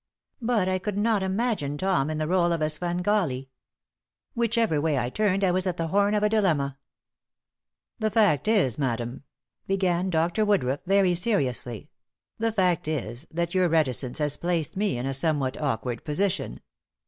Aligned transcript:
But 0.41 0.67
I 0.67 0.79
could 0.79 0.97
not 0.97 1.21
imagine 1.21 1.77
Tom 1.77 2.09
in 2.09 2.17
the 2.17 2.25
role 2.27 2.51
of 2.51 2.59
a 2.63 2.71
Svengali. 2.71 3.49
Whichever 4.33 4.81
way 4.81 4.97
I 4.97 5.11
turned 5.11 5.43
I 5.43 5.51
was 5.51 5.67
at 5.67 5.77
the 5.77 5.89
horn 5.89 6.15
of 6.15 6.23
a 6.23 6.29
dilemma. 6.29 6.79
"The 7.99 8.09
fact 8.09 8.47
is, 8.47 8.79
madam," 8.79 9.21
began 9.67 10.09
Dr. 10.09 10.43
Woodruff, 10.43 10.79
very 10.87 11.13
seriously, 11.13 11.91
"the 12.39 12.51
fact 12.51 12.87
is 12.87 13.27
that 13.29 13.53
your 13.53 13.69
reticence 13.69 14.17
has 14.17 14.37
placed 14.37 14.75
me 14.75 14.97
in 14.97 15.05
a 15.05 15.13
somewhat 15.13 15.61
awkward 15.61 16.03
position. 16.03 16.61